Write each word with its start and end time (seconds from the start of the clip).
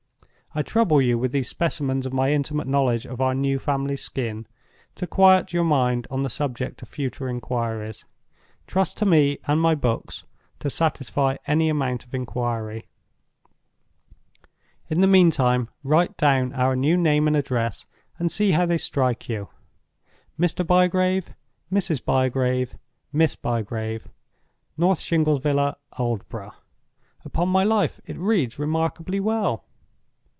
I 0.53 0.61
trouble 0.63 1.01
you 1.01 1.17
with 1.17 1.31
these 1.31 1.47
specimens 1.47 2.05
of 2.05 2.11
my 2.11 2.33
intimate 2.33 2.67
knowledge 2.67 3.05
of 3.05 3.21
our 3.21 3.33
new 3.33 3.57
family 3.57 3.95
Skin, 3.95 4.45
to 4.95 5.07
quiet 5.07 5.53
your 5.53 5.63
mind 5.63 6.07
on 6.11 6.23
the 6.23 6.29
subject 6.29 6.81
of 6.81 6.89
future 6.89 7.29
inquiries. 7.29 8.03
Trust 8.67 8.97
to 8.97 9.05
me 9.05 9.37
and 9.47 9.61
my 9.61 9.75
books 9.75 10.25
to 10.59 10.69
satisfy 10.69 11.37
any 11.47 11.69
amount 11.69 12.03
of 12.03 12.13
inquiry. 12.13 12.89
In 14.89 14.99
the 14.99 15.07
meantime 15.07 15.69
write 15.83 16.17
down 16.17 16.51
our 16.51 16.75
new 16.75 16.97
name 16.97 17.27
and 17.27 17.37
address, 17.37 17.85
and 18.19 18.29
see 18.29 18.51
how 18.51 18.65
they 18.65 18.77
strike 18.77 19.29
you: 19.29 19.47
'Mr. 20.37 20.67
Bygrave, 20.67 21.33
Mrs. 21.71 22.03
Bygrave, 22.03 22.75
Miss 23.13 23.37
Bygrave; 23.37 24.05
North 24.75 24.99
Shingles 24.99 25.39
Villa, 25.41 25.77
Aldborough.' 25.97 26.55
Upon 27.23 27.47
my 27.47 27.63
life, 27.63 28.01
it 28.05 28.17
reads 28.17 28.59
remarkably 28.59 29.21
well! 29.21 29.63